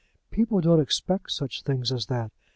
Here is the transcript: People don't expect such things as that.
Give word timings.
People 0.31 0.61
don't 0.61 0.79
expect 0.79 1.29
such 1.31 1.61
things 1.61 1.91
as 1.91 2.07
that. 2.07 2.31